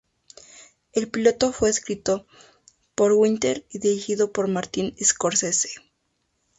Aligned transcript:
El 0.93 1.09
piloto 1.11 1.53
fue 1.53 1.69
escrito 1.69 2.25
por 2.95 3.11
Winter 3.11 3.67
y 3.69 3.77
dirigido 3.77 4.31
por 4.31 4.47
Martin 4.47 4.95
Scorsese. 4.99 5.73